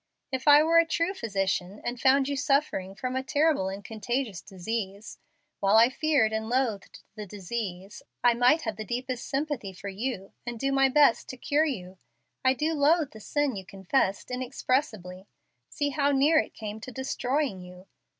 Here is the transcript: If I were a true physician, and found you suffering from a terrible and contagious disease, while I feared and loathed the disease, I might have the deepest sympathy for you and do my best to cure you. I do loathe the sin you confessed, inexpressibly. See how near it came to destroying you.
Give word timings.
If 0.31 0.47
I 0.47 0.63
were 0.63 0.79
a 0.79 0.85
true 0.87 1.13
physician, 1.13 1.79
and 1.85 2.01
found 2.01 2.27
you 2.27 2.35
suffering 2.35 2.95
from 2.95 3.15
a 3.15 3.21
terrible 3.21 3.69
and 3.69 3.85
contagious 3.85 4.41
disease, 4.41 5.19
while 5.59 5.77
I 5.77 5.89
feared 5.91 6.33
and 6.33 6.49
loathed 6.49 7.01
the 7.13 7.27
disease, 7.27 8.01
I 8.23 8.33
might 8.33 8.63
have 8.63 8.77
the 8.77 8.83
deepest 8.83 9.27
sympathy 9.27 9.73
for 9.73 9.89
you 9.89 10.33
and 10.43 10.59
do 10.59 10.71
my 10.71 10.89
best 10.89 11.29
to 11.29 11.37
cure 11.37 11.65
you. 11.65 11.99
I 12.43 12.55
do 12.55 12.73
loathe 12.73 13.11
the 13.11 13.19
sin 13.19 13.55
you 13.55 13.63
confessed, 13.63 14.31
inexpressibly. 14.31 15.27
See 15.69 15.89
how 15.89 16.11
near 16.11 16.39
it 16.39 16.55
came 16.55 16.79
to 16.79 16.91
destroying 16.91 17.61
you. 17.61 17.85